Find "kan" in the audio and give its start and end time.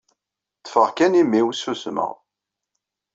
0.97-1.19